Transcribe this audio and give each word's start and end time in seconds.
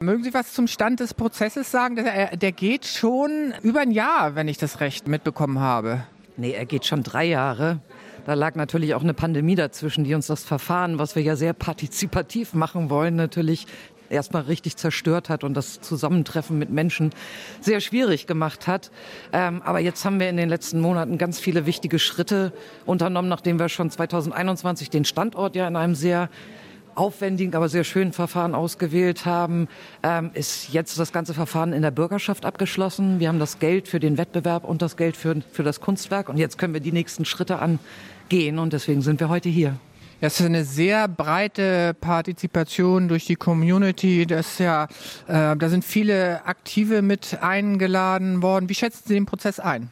Mögen 0.00 0.24
Sie 0.24 0.34
was 0.34 0.52
zum 0.52 0.66
Stand 0.66 1.00
des 1.00 1.14
Prozesses 1.14 1.70
sagen? 1.70 1.96
Der, 1.96 2.36
der 2.36 2.52
geht 2.52 2.84
schon 2.84 3.54
über 3.62 3.80
ein 3.80 3.90
Jahr, 3.90 4.34
wenn 4.34 4.48
ich 4.48 4.58
das 4.58 4.80
recht 4.80 5.08
mitbekommen 5.08 5.60
habe. 5.60 6.04
Nee, 6.36 6.52
er 6.52 6.66
geht 6.66 6.84
schon 6.84 7.02
drei 7.02 7.24
Jahre. 7.24 7.80
Da 8.26 8.34
lag 8.34 8.54
natürlich 8.54 8.94
auch 8.94 9.02
eine 9.02 9.14
Pandemie 9.14 9.54
dazwischen, 9.54 10.04
die 10.04 10.14
uns 10.14 10.26
das 10.26 10.44
Verfahren, 10.44 10.98
was 10.98 11.14
wir 11.14 11.22
ja 11.22 11.36
sehr 11.36 11.52
partizipativ 11.52 12.54
machen 12.54 12.90
wollen, 12.90 13.16
natürlich 13.16 13.66
erstmal 14.10 14.42
richtig 14.42 14.76
zerstört 14.76 15.28
hat 15.28 15.44
und 15.44 15.54
das 15.54 15.80
Zusammentreffen 15.80 16.58
mit 16.58 16.70
Menschen 16.70 17.10
sehr 17.60 17.80
schwierig 17.80 18.26
gemacht 18.26 18.66
hat. 18.66 18.90
Ähm, 19.32 19.62
aber 19.62 19.80
jetzt 19.80 20.04
haben 20.04 20.20
wir 20.20 20.28
in 20.28 20.36
den 20.36 20.48
letzten 20.48 20.80
Monaten 20.80 21.18
ganz 21.18 21.38
viele 21.38 21.66
wichtige 21.66 21.98
Schritte 21.98 22.52
unternommen, 22.86 23.28
nachdem 23.28 23.58
wir 23.58 23.68
schon 23.68 23.90
2021 23.90 24.90
den 24.90 25.04
Standort 25.04 25.56
ja 25.56 25.68
in 25.68 25.76
einem 25.76 25.94
sehr 25.94 26.28
aufwendigen, 26.96 27.54
aber 27.54 27.68
sehr 27.68 27.84
schönen 27.84 28.12
Verfahren 28.12 28.54
ausgewählt 28.54 29.26
haben, 29.26 29.68
ähm, 30.02 30.30
ist 30.34 30.72
jetzt 30.72 30.98
das 30.98 31.12
ganze 31.12 31.34
Verfahren 31.34 31.72
in 31.72 31.82
der 31.82 31.90
Bürgerschaft 31.90 32.44
abgeschlossen. 32.44 33.20
Wir 33.20 33.28
haben 33.28 33.38
das 33.38 33.58
Geld 33.58 33.88
für 33.88 34.00
den 34.00 34.18
Wettbewerb 34.18 34.64
und 34.64 34.82
das 34.82 34.96
Geld 34.96 35.16
für, 35.16 35.40
für 35.52 35.62
das 35.62 35.80
Kunstwerk 35.80 36.28
und 36.28 36.36
jetzt 36.36 36.58
können 36.58 36.74
wir 36.74 36.80
die 36.80 36.92
nächsten 36.92 37.24
Schritte 37.24 37.58
angehen 37.58 38.58
und 38.58 38.72
deswegen 38.72 39.02
sind 39.02 39.20
wir 39.20 39.28
heute 39.28 39.48
hier. 39.48 39.78
Das 40.20 40.40
ist 40.40 40.46
eine 40.46 40.64
sehr 40.64 41.06
breite 41.06 41.94
Partizipation 42.00 43.08
durch 43.08 43.26
die 43.26 43.36
Community. 43.36 44.26
Das 44.26 44.52
ist 44.52 44.60
ja, 44.60 44.84
äh, 45.26 45.54
da 45.54 45.68
sind 45.68 45.84
viele 45.84 46.46
Aktive 46.46 47.02
mit 47.02 47.38
eingeladen 47.42 48.40
worden. 48.42 48.68
Wie 48.68 48.74
schätzen 48.74 49.02
Sie 49.06 49.14
den 49.14 49.26
Prozess 49.26 49.60
ein? 49.60 49.90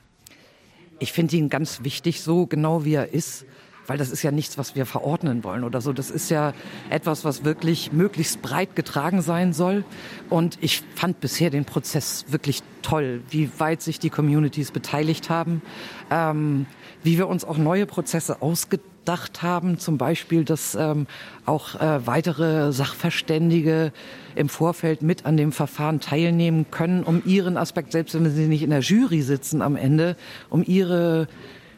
Ich 1.01 1.13
finde 1.13 1.37
ihn 1.37 1.49
ganz 1.49 1.83
wichtig, 1.83 2.23
so 2.23 2.47
genau 2.47 2.85
wie 2.85 2.95
er 2.95 3.13
ist 3.13 3.45
weil 3.87 3.99
das 3.99 4.11
ist 4.11 4.23
ja 4.23 4.31
nichts, 4.31 4.59
was 4.59 4.75
wir 4.75 4.87
verordnen 4.87 5.45
wollen 5.45 5.65
oder 5.65 5.81
so. 5.81 5.93
Das 5.93 6.11
ist 6.11 6.31
ja 6.31 6.53
etwas, 6.91 7.25
was 7.25 7.45
wirklich 7.45 7.93
möglichst 7.93 8.43
breit 8.43 8.77
getragen 8.77 9.23
sein 9.23 9.53
soll. 9.53 9.85
Und 10.31 10.59
ich 10.61 10.83
fand 10.95 11.21
bisher 11.21 11.51
den 11.51 11.65
Prozess 11.65 12.27
wirklich 12.29 12.63
toll, 12.83 13.23
wie 13.31 13.51
weit 13.59 13.83
sich 13.83 13.99
die 13.99 14.11
Communities 14.11 14.71
beteiligt 14.71 15.31
haben, 15.31 15.63
ähm, 16.11 16.67
wie 17.03 17.19
wir 17.19 17.29
uns 17.29 17.45
auch 17.45 17.59
neue 17.59 17.87
Prozesse 17.87 18.43
ausgedacht 18.43 19.43
haben, 19.43 19.79
zum 19.79 19.99
Beispiel, 19.99 20.45
dass 20.45 20.77
ähm, 20.77 21.07
auch 21.45 21.75
äh, 21.81 22.07
weitere 22.07 22.73
Sachverständige 22.73 23.93
im 24.37 24.49
Vorfeld 24.49 25.03
mit 25.03 25.27
an 25.27 25.37
dem 25.37 25.51
Verfahren 25.51 25.99
teilnehmen 25.99 26.67
können, 26.71 27.03
um 27.03 27.23
ihren 27.25 27.57
Aspekt, 27.57 27.93
selbst 27.93 28.15
wenn 28.15 28.31
sie 28.31 28.47
nicht 28.47 28.63
in 28.63 28.71
der 28.71 28.81
Jury 28.81 29.23
sitzen 29.23 29.61
am 29.61 29.75
Ende, 29.75 30.17
um 30.51 30.63
ihre 30.65 31.27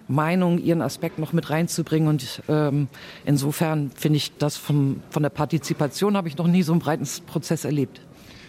Meinung, 0.09 0.59
ihren 0.59 0.83
Aspekt 0.83 1.19
noch 1.19 1.33
mit 1.33 1.51
reinzubringen. 1.51 2.09
Und 2.09 2.43
ähm, 2.49 2.89
insofern 3.25 3.91
finde 3.95 4.19
ich 4.19 4.37
das 4.37 4.57
vom, 4.57 5.03
von 5.11 5.23
der 5.23 5.31
Partizipation 5.31 6.17
habe 6.17 6.29
ich 6.29 6.37
noch 6.37 6.47
nie 6.47 6.63
so 6.63 6.73
einen 6.73 6.81
breiten 6.81 7.07
Prozess 7.27 7.65
erlebt. 7.65 8.01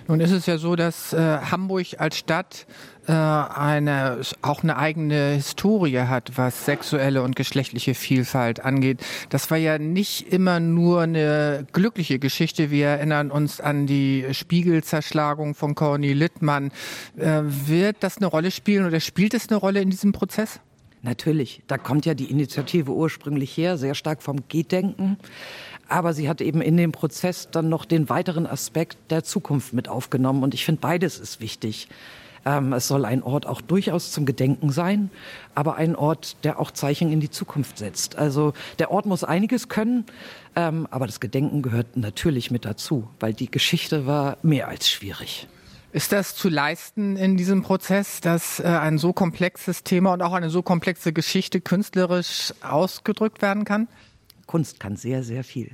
Nun 0.08 0.20
ist 0.20 0.32
es 0.32 0.46
ja 0.46 0.60
so, 0.60 0.76
dass 0.76 1.14
äh, 1.14 1.18
Hamburg 1.18 1.88
als 1.98 2.18
Stadt 2.18 2.68
äh, 3.08 3.12
eine, 3.12 4.22
auch 4.44 4.62
eine 4.62 4.78
eigene 4.78 5.32
Historie 5.32 6.02
hat, 6.02 6.34
was 6.36 6.66
sexuelle 6.66 7.24
und 7.24 7.36
geschlechtliche 7.36 7.96
Vielfalt 7.96 8.64
angeht. 8.64 9.00
Das 9.30 9.50
war 9.50 9.58
ja 9.58 9.80
nicht 9.80 10.32
immer 10.32 10.60
nur 10.60 11.02
eine 11.02 11.66
glückliche 11.74 12.20
Geschichte. 12.20 12.70
Wir 12.70 12.88
erinnern 12.88 13.32
uns 13.32 13.60
an 13.60 13.88
die 13.88 14.28
Spiegelzerschlagung 14.32 15.56
von 15.56 15.74
Corny 15.74 16.14
Littmann. 16.14 16.72
Äh, 17.18 17.42
wird 17.44 17.98
das 18.02 18.18
eine 18.18 18.28
Rolle 18.28 18.52
spielen 18.52 18.86
oder 18.86 19.00
spielt 19.00 19.34
es 19.34 19.50
eine 19.50 19.58
Rolle 19.58 19.82
in 19.82 19.90
diesem 19.90 20.12
Prozess? 20.12 20.60
Natürlich, 21.06 21.62
da 21.68 21.78
kommt 21.78 22.08
ja 22.08 22.16
die 22.16 22.32
Initiative 22.32 22.92
ursprünglich 22.92 23.56
her, 23.56 23.78
sehr 23.78 23.94
stark 23.94 24.24
vom 24.24 24.48
Gedenken. 24.48 25.18
Aber 25.88 26.14
sie 26.14 26.28
hat 26.28 26.42
eben 26.42 26.62
in 26.62 26.78
dem 26.78 26.92
Prozess 26.92 27.48
dann 27.52 27.70
noch 27.70 27.86
den 27.86 28.10
weiteren 28.10 28.48
Aspekt 28.48 28.98
der 29.12 29.24
Zukunft 29.24 29.72
mit 29.72 29.88
aufgenommen. 29.88 30.42
Und 30.42 30.56
ich 30.56 30.66
finde, 30.66 30.82
beides 30.82 31.20
ist 31.20 31.42
wichtig. 31.42 31.90
Ähm, 32.44 32.74
es 32.74 32.88
soll 32.88 33.06
ein 33.06 33.22
Ort 33.22 33.46
auch 33.46 33.62
durchaus 33.62 34.12
zum 34.12 34.26
Gedenken 34.26 34.72
sein, 34.72 35.12
aber 35.54 35.76
ein 35.76 35.96
Ort, 35.96 36.44
der 36.44 36.60
auch 36.60 36.72
Zeichen 36.72 37.12
in 37.12 37.20
die 37.20 37.30
Zukunft 37.30 37.78
setzt. 37.78 38.16
Also 38.16 38.54
der 38.80 38.90
Ort 38.90 39.06
muss 39.06 39.24
einiges 39.24 39.70
können, 39.70 40.06
ähm, 40.56 40.88
aber 40.90 41.06
das 41.06 41.20
Gedenken 41.20 41.62
gehört 41.62 41.98
natürlich 41.98 42.50
mit 42.50 42.66
dazu, 42.66 43.08
weil 43.20 43.36
die 43.36 43.52
Geschichte 43.52 44.08
war 44.08 44.38
mehr 44.42 44.68
als 44.70 44.90
schwierig. 44.90 45.48
Ist 45.96 46.12
das 46.12 46.36
zu 46.36 46.50
leisten 46.50 47.16
in 47.16 47.38
diesem 47.38 47.62
Prozess, 47.62 48.20
dass 48.20 48.60
äh, 48.60 48.66
ein 48.66 48.98
so 48.98 49.14
komplexes 49.14 49.86
Thema 49.86 50.12
und 50.12 50.22
auch 50.22 50.34
eine 50.34 50.50
so 50.50 50.62
komplexe 50.62 51.14
Geschichte 51.14 51.62
künstlerisch 51.62 52.54
ausgedrückt 52.60 53.42
werden 53.42 53.64
kann? 53.64 53.88
Kunst 54.46 54.82
kann 54.82 54.98
sehr, 54.98 55.24
sehr 55.24 55.46
viel. 55.46 55.72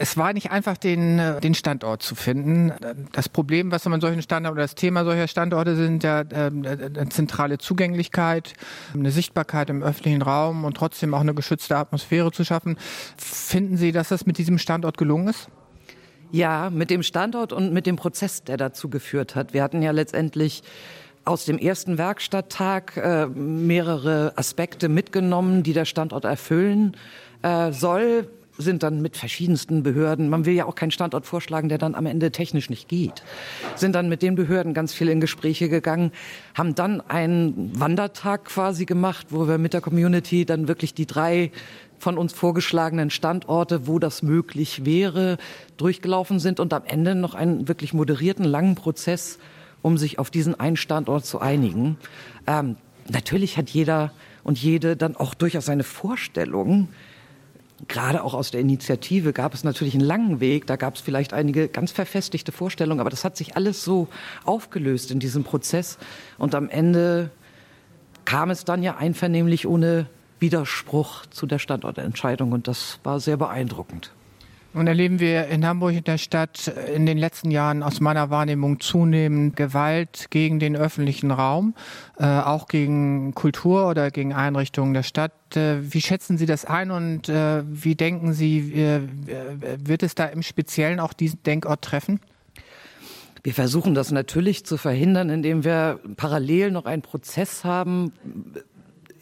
Es 0.00 0.16
war 0.16 0.32
nicht 0.32 0.50
einfach, 0.50 0.76
den, 0.76 1.20
äh, 1.20 1.40
den 1.40 1.54
Standort 1.54 2.02
zu 2.02 2.16
finden. 2.16 2.72
Das 3.12 3.28
Problem, 3.28 3.70
was 3.70 3.84
man 3.84 4.00
solchen 4.00 4.20
Standorten 4.20 4.56
oder 4.56 4.64
das 4.64 4.74
Thema 4.74 5.04
solcher 5.04 5.28
Standorte 5.28 5.76
sind 5.76 6.02
ja 6.02 6.22
äh, 6.22 6.46
eine 6.46 7.08
zentrale 7.08 7.58
Zugänglichkeit, 7.58 8.54
eine 8.94 9.12
Sichtbarkeit 9.12 9.70
im 9.70 9.84
öffentlichen 9.84 10.22
Raum 10.22 10.64
und 10.64 10.76
trotzdem 10.76 11.14
auch 11.14 11.20
eine 11.20 11.34
geschützte 11.34 11.76
Atmosphäre 11.76 12.32
zu 12.32 12.44
schaffen. 12.44 12.76
Finden 13.16 13.76
Sie, 13.76 13.92
dass 13.92 14.08
das 14.08 14.26
mit 14.26 14.38
diesem 14.38 14.58
Standort 14.58 14.98
gelungen 14.98 15.28
ist? 15.28 15.50
Ja, 16.30 16.70
mit 16.70 16.90
dem 16.90 17.02
Standort 17.02 17.52
und 17.52 17.72
mit 17.72 17.86
dem 17.86 17.96
Prozess, 17.96 18.42
der 18.42 18.56
dazu 18.56 18.88
geführt 18.88 19.34
hat. 19.34 19.54
Wir 19.54 19.62
hatten 19.62 19.82
ja 19.82 19.90
letztendlich 19.92 20.62
aus 21.24 21.44
dem 21.44 21.58
ersten 21.58 21.96
Werkstatttag 21.96 22.96
äh, 22.96 23.26
mehrere 23.26 24.32
Aspekte 24.36 24.88
mitgenommen, 24.88 25.62
die 25.62 25.72
der 25.72 25.84
Standort 25.84 26.24
erfüllen 26.24 26.96
äh, 27.42 27.72
soll 27.72 28.28
sind 28.58 28.82
dann 28.82 29.02
mit 29.02 29.16
verschiedensten 29.16 29.82
Behörden, 29.82 30.28
man 30.28 30.46
will 30.46 30.54
ja 30.54 30.66
auch 30.66 30.74
keinen 30.74 30.90
Standort 30.90 31.26
vorschlagen, 31.26 31.68
der 31.68 31.78
dann 31.78 31.94
am 31.94 32.06
Ende 32.06 32.30
technisch 32.30 32.70
nicht 32.70 32.88
geht, 32.88 33.22
sind 33.74 33.94
dann 33.94 34.08
mit 34.08 34.22
den 34.22 34.34
Behörden 34.34 34.74
ganz 34.74 34.94
viel 34.94 35.08
in 35.08 35.20
Gespräche 35.20 35.68
gegangen, 35.68 36.12
haben 36.54 36.74
dann 36.74 37.00
einen 37.00 37.78
Wandertag 37.78 38.46
quasi 38.46 38.84
gemacht, 38.84 39.28
wo 39.30 39.48
wir 39.48 39.58
mit 39.58 39.74
der 39.74 39.80
Community 39.80 40.44
dann 40.44 40.68
wirklich 40.68 40.94
die 40.94 41.06
drei 41.06 41.50
von 41.98 42.18
uns 42.18 42.32
vorgeschlagenen 42.32 43.10
Standorte, 43.10 43.86
wo 43.86 43.98
das 43.98 44.22
möglich 44.22 44.84
wäre, 44.84 45.38
durchgelaufen 45.76 46.38
sind 46.38 46.60
und 46.60 46.72
am 46.72 46.84
Ende 46.84 47.14
noch 47.14 47.34
einen 47.34 47.66
wirklich 47.66 47.94
moderierten, 47.94 48.44
langen 48.44 48.74
Prozess, 48.74 49.38
um 49.82 49.98
sich 49.98 50.18
auf 50.18 50.30
diesen 50.30 50.58
einen 50.58 50.76
Standort 50.76 51.24
zu 51.24 51.40
einigen. 51.40 51.96
Ähm, 52.46 52.76
natürlich 53.08 53.56
hat 53.56 53.70
jeder 53.70 54.12
und 54.42 54.58
jede 54.58 54.96
dann 54.96 55.16
auch 55.16 55.34
durchaus 55.34 55.64
seine 55.64 55.84
Vorstellungen. 55.84 56.88
Gerade 57.88 58.22
auch 58.22 58.34
aus 58.34 58.50
der 58.50 58.60
Initiative 58.60 59.32
gab 59.32 59.54
es 59.54 59.64
natürlich 59.64 59.94
einen 59.94 60.04
langen 60.04 60.40
Weg. 60.40 60.66
Da 60.66 60.76
gab 60.76 60.94
es 60.94 61.00
vielleicht 61.00 61.32
einige 61.32 61.68
ganz 61.68 61.92
verfestigte 61.92 62.52
Vorstellungen, 62.52 63.00
aber 63.00 63.10
das 63.10 63.24
hat 63.24 63.36
sich 63.36 63.56
alles 63.56 63.84
so 63.84 64.08
aufgelöst 64.44 65.10
in 65.10 65.18
diesem 65.18 65.44
Prozess. 65.44 65.98
Und 66.38 66.54
am 66.54 66.68
Ende 66.68 67.30
kam 68.24 68.50
es 68.50 68.64
dann 68.64 68.82
ja 68.82 68.96
einvernehmlich 68.96 69.66
ohne 69.66 70.06
Widerspruch 70.40 71.26
zu 71.26 71.46
der 71.46 71.58
Standortentscheidung 71.58 72.52
und 72.52 72.68
das 72.68 72.98
war 73.02 73.20
sehr 73.20 73.36
beeindruckend. 73.36 74.12
Nun 74.74 74.88
erleben 74.88 75.20
wir 75.20 75.46
in 75.46 75.64
Hamburg 75.64 75.94
in 75.94 76.02
der 76.02 76.18
Stadt 76.18 76.66
in 76.92 77.06
den 77.06 77.16
letzten 77.16 77.52
Jahren 77.52 77.84
aus 77.84 78.00
meiner 78.00 78.28
Wahrnehmung 78.30 78.80
zunehmend 78.80 79.54
Gewalt 79.54 80.26
gegen 80.30 80.58
den 80.58 80.74
öffentlichen 80.74 81.30
Raum, 81.30 81.74
äh, 82.18 82.24
auch 82.24 82.66
gegen 82.66 83.34
Kultur 83.34 83.88
oder 83.88 84.10
gegen 84.10 84.32
Einrichtungen 84.32 84.92
der 84.92 85.04
Stadt. 85.04 85.56
Äh, 85.56 85.76
wie 85.80 86.00
schätzen 86.00 86.38
Sie 86.38 86.46
das 86.46 86.64
ein 86.64 86.90
und 86.90 87.28
äh, 87.28 87.62
wie 87.64 87.94
denken 87.94 88.32
Sie, 88.32 88.72
äh, 88.72 89.02
wird 89.78 90.02
es 90.02 90.16
da 90.16 90.24
im 90.24 90.42
Speziellen 90.42 90.98
auch 90.98 91.12
diesen 91.12 91.40
Denkort 91.44 91.82
treffen? 91.82 92.18
Wir 93.44 93.54
versuchen 93.54 93.94
das 93.94 94.10
natürlich 94.10 94.66
zu 94.66 94.76
verhindern, 94.76 95.30
indem 95.30 95.62
wir 95.62 96.00
parallel 96.16 96.72
noch 96.72 96.86
einen 96.86 97.02
Prozess 97.02 97.62
haben, 97.62 98.12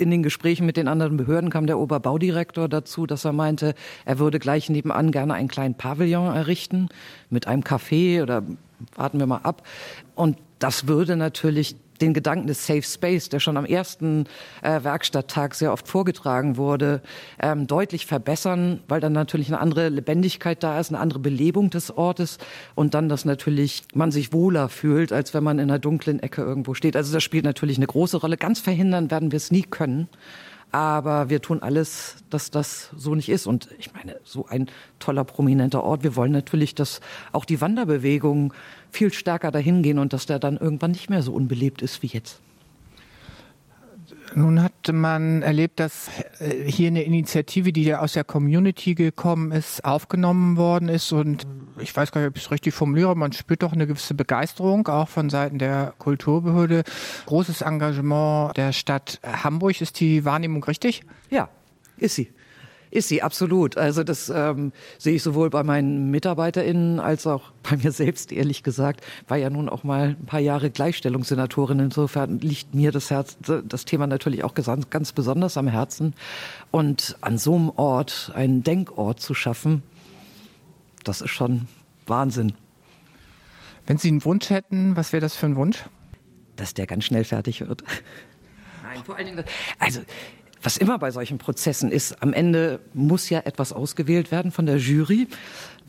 in 0.03 0.11
den 0.11 0.23
Gesprächen 0.23 0.67
mit 0.67 0.77
den 0.77 0.89
anderen 0.89 1.17
Behörden 1.17 1.49
kam 1.49 1.67
der 1.67 1.79
Oberbaudirektor 1.79 2.69
dazu, 2.69 3.07
dass 3.07 3.25
er 3.25 3.33
meinte, 3.33 3.75
er 4.05 4.19
würde 4.19 4.39
gleich 4.39 4.69
nebenan 4.69 5.13
gerne 5.13 5.35
einen 5.35 5.49
kleinen 5.49 5.75
Pavillon 5.75 6.35
errichten 6.35 6.89
mit 7.31 7.47
einem 7.47 7.63
Café 7.63 8.23
oder 8.23 8.43
warten 8.97 9.19
wir 9.19 9.27
mal 9.27 9.39
ab. 9.39 9.67
Und 10.15 10.37
das 10.59 10.87
würde 10.87 11.17
natürlich 11.17 11.77
den 12.03 12.13
Gedanken 12.13 12.49
des 12.49 12.67
Safe 12.67 12.83
Space, 12.83 13.29
der 13.29 13.41
schon 13.41 13.57
am 13.57 13.65
ersten 13.65 14.27
äh, 14.61 14.83
Werkstatttag 14.83 15.55
sehr 15.55 15.73
oft 15.73 15.89
vorgetragen 15.89 16.57
wurde, 16.57 17.01
ähm, 17.41 17.67
deutlich 17.67 18.07
verbessern, 18.07 18.81
weil 18.89 19.01
dann 19.01 19.13
natürlich 19.13 19.49
eine 19.49 19.61
andere 19.61 19.89
Lebendigkeit 19.89 20.63
da 20.63 20.79
ist, 20.79 20.91
eine 20.91 20.99
andere 20.99 21.21
Belebung 21.21 21.71
des 21.71 21.97
Ortes 21.97 22.39
und 22.75 22.95
dann, 22.95 23.09
dass 23.09 23.25
natürlich 23.25 23.85
man 23.95 24.11
sich 24.11 24.33
wohler 24.33 24.69
fühlt, 24.69 25.13
als 25.13 25.33
wenn 25.33 25.45
man 25.45 25.59
in 25.59 25.71
einer 25.71 25.79
dunklen 25.79 26.21
Ecke 26.21 26.43
irgendwo 26.43 26.75
steht. 26.75 26.97
Also 26.97 27.13
das 27.13 27.23
spielt 27.23 27.45
natürlich 27.45 27.79
eine 27.79 27.87
große 27.87 28.19
Rolle. 28.19 28.37
Ganz 28.37 28.61
verhindern 28.61 29.11
werden 29.11 29.33
wir 29.33 29.37
es 29.37 29.51
nie 29.51 29.63
können. 29.63 30.09
Aber 30.73 31.29
wir 31.29 31.43
tun 31.43 31.63
alles, 31.63 32.17
dass 32.31 32.51
das 32.51 32.91
so 32.97 33.15
nicht 33.15 33.29
ist. 33.29 33.47
Und 33.47 33.69
ich 33.79 33.93
meine, 33.93 34.17
so 34.25 34.47
ein 34.47 34.69
toller, 34.99 35.23
prominenter 35.23 35.85
Ort. 35.85 36.03
Wir 36.03 36.17
wollen 36.17 36.33
natürlich, 36.33 36.75
dass 36.75 37.01
auch 37.31 37.45
die 37.45 37.61
Wanderbewegung 37.61 38.55
viel 38.91 39.13
stärker 39.13 39.51
dahin 39.51 39.83
gehen 39.83 39.99
und 39.99 40.15
dass 40.15 40.25
der 40.25 40.39
dann 40.39 40.57
irgendwann 40.57 40.93
nicht 40.93 41.11
mehr 41.11 41.23
so 41.23 41.33
unbelebt 41.35 41.83
ist 41.83 42.03
wie 42.03 42.07
jetzt. 42.07 42.41
Nun 44.35 44.63
hat 44.63 44.73
man 44.93 45.43
erlebt, 45.43 45.79
dass 45.81 46.09
äh, 46.41 46.71
hier 46.71 46.89
eine 46.89 47.03
Initiative, 47.03 47.73
die 47.73 47.85
ja 47.85 48.01
aus 48.01 48.15
der 48.15 48.25
Community 48.25 48.95
gekommen 48.95 49.53
ist, 49.53 49.85
aufgenommen 49.85 50.57
worden 50.57 50.89
ist. 50.89 51.13
Und 51.13 51.47
ich 51.79 51.95
weiß 51.95 52.13
gar 52.13 52.21
nicht, 52.21 52.31
ob 52.31 52.37
ich 52.37 52.45
es 52.45 52.51
richtig 52.51 52.75
formuliere, 52.75 53.15
man 53.17 53.33
spürt 53.33 53.63
doch 53.63 53.73
eine 53.73 53.87
gewisse 53.87 54.15
Begeisterung, 54.15 54.89
auch 54.89 55.09
von 55.09 55.31
Seiten 55.31 55.59
der 55.59 55.95
Kulturbehörde. 55.99 56.85
Großes 57.27 57.63
Engagement 57.63 58.57
der 58.57 58.73
Stadt 58.73 59.21
Hamburg. 59.23 59.81
Ist 59.81 60.01
die 60.01 60.25
Wahrnehmung 60.25 60.65
richtig? 60.65 61.03
Ja, 61.31 61.49
ist 61.97 62.15
sie. 62.15 62.31
Ist 62.93 63.09
sie, 63.09 63.23
absolut. 63.23 63.79
Also 63.79 64.05
das 64.05 64.29
ähm, 64.29 64.71
sehe 64.99 65.15
ich 65.15 65.23
sowohl 65.23 65.49
bei 65.49 65.63
meinen 65.63 66.11
MitarbeiterInnen 66.11 67.01
als 67.01 67.27
auch 67.27 67.51
bei 67.63 67.79
mir 67.79 67.91
selbst, 67.91 68.31
ehrlich 68.33 68.63
gesagt. 68.63 69.03
War 69.29 69.39
ja 69.39 69.49
nun 69.49 69.71
auch 69.71 69.83
mal 69.83 70.11
ein 70.21 70.27
paar 70.27 70.41
Jahre 70.41 70.71
Gleichstellungssenatorin. 70.71 71.79
Insofern 71.79 72.39
liegt 72.41 72.75
mir 72.75 72.93
das, 72.93 73.11
Herz, 73.11 73.39
das 73.41 73.87
Thema 73.87 74.07
natürlich 74.07 74.45
auch 74.45 74.53
ganz, 74.53 75.13
besonders 75.13 75.57
am 75.57 75.69
Herzen. 75.69 76.13
Und 76.71 77.17
an 77.23 77.39
so 77.39 77.55
einem 77.55 77.71
Ort 77.71 78.31
einen 78.35 78.63
Denkort 78.63 79.21
zu 79.21 79.33
schaffen, 79.33 79.83
das 81.03 81.23
ist 81.23 81.31
schon 81.31 81.69
Wahnsinn. 82.07 82.53
Wenn 83.87 83.97
Sie 83.97 84.09
einen 84.09 84.23
Wunsch 84.27 84.51
hätten, 84.51 84.97
was 84.97 85.15
wäre 85.15 85.23
das 85.23 85.35
für 85.35 85.47
ein 85.47 85.57
Wunsch? 85.57 85.83
Dass 86.57 86.75
der 86.75 86.87
ganz 86.87 87.05
schnell 87.05 87.25
fertig 87.25 87.67
wird. 87.67 87.85
Nein, 88.83 89.03
vor 89.03 89.17
allen 89.17 89.29
Dingen, 89.29 89.45
also 89.79 90.01
was 90.63 90.77
immer 90.77 90.99
bei 90.99 91.11
solchen 91.11 91.39
Prozessen 91.39 91.91
ist, 91.91 92.23
am 92.23 92.33
Ende 92.33 92.81
muss 92.95 93.29
ja 93.31 93.41
etwas 93.41 93.73
ausgewählt 93.73 94.31
werden 94.31 94.53
von 94.53 94.67
der 94.67 94.77
Jury. 94.77 95.29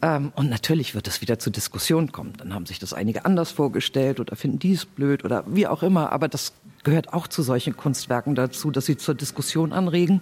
Ähm, 0.01 0.31
und 0.35 0.49
natürlich 0.49 0.95
wird 0.95 1.07
es 1.07 1.21
wieder 1.21 1.39
zur 1.39 1.53
Diskussion 1.53 2.11
kommen. 2.11 2.33
Dann 2.37 2.53
haben 2.53 2.65
sich 2.65 2.79
das 2.79 2.93
einige 2.93 3.25
anders 3.25 3.51
vorgestellt 3.51 4.19
oder 4.19 4.35
finden 4.35 4.59
dies 4.59 4.85
blöd 4.85 5.23
oder 5.23 5.43
wie 5.47 5.67
auch 5.67 5.83
immer. 5.83 6.11
Aber 6.11 6.27
das 6.27 6.53
gehört 6.83 7.13
auch 7.13 7.27
zu 7.27 7.43
solchen 7.43 7.77
Kunstwerken 7.77 8.35
dazu, 8.35 8.71
dass 8.71 8.85
sie 8.85 8.97
zur 8.97 9.15
Diskussion 9.15 9.71
anregen 9.73 10.21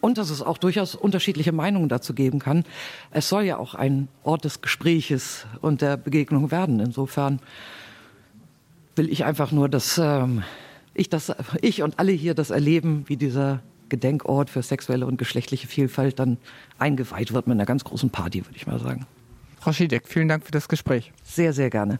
und 0.00 0.18
dass 0.18 0.30
es 0.30 0.42
auch 0.42 0.58
durchaus 0.58 0.94
unterschiedliche 0.94 1.52
Meinungen 1.52 1.88
dazu 1.88 2.14
geben 2.14 2.38
kann. 2.38 2.64
Es 3.10 3.28
soll 3.28 3.44
ja 3.44 3.58
auch 3.58 3.74
ein 3.74 4.08
Ort 4.22 4.44
des 4.44 4.60
Gespräches 4.60 5.46
und 5.60 5.82
der 5.82 5.96
Begegnung 5.96 6.50
werden. 6.50 6.80
Insofern 6.80 7.40
will 8.96 9.08
ich 9.08 9.24
einfach 9.24 9.52
nur, 9.52 9.68
dass 9.68 9.98
ähm, 9.98 10.42
ich, 10.98 11.08
das, 11.08 11.32
ich 11.62 11.82
und 11.82 11.98
alle 11.98 12.12
hier 12.12 12.34
das 12.34 12.50
erleben, 12.50 13.04
wie 13.06 13.16
dieser 13.16 13.62
Gedenkort 13.88 14.50
für 14.50 14.62
sexuelle 14.62 15.06
und 15.06 15.16
geschlechtliche 15.16 15.66
Vielfalt 15.66 16.18
dann 16.18 16.38
eingeweiht 16.78 17.32
wird 17.32 17.46
mit 17.46 17.54
einer 17.54 17.66
ganz 17.66 17.84
großen 17.84 18.10
Party, 18.10 18.44
würde 18.44 18.56
ich 18.56 18.66
mal 18.66 18.78
sagen. 18.78 19.06
Frau 19.60 19.72
Schiedek, 19.72 20.06
vielen 20.06 20.28
Dank 20.28 20.44
für 20.44 20.52
das 20.52 20.68
Gespräch. 20.68 21.12
Sehr, 21.22 21.52
sehr 21.52 21.70
gerne. 21.70 21.98